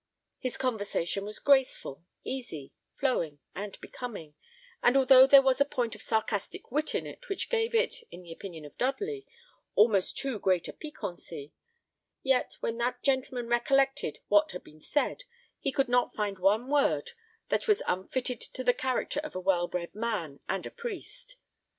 [0.39, 4.33] His conversation was graceful, easy, flowing, and becoming;
[4.81, 8.23] and although there was a point of sarcastic wit in it which gave it, in
[8.23, 9.27] the opinion of Dudley,
[9.75, 11.53] almost too great a piquancy,
[12.23, 15.23] yet when that gentleman recollected what had been said,
[15.59, 17.11] he could not find one word
[17.49, 21.37] that was unfitted to the character of a well bred man and a priest.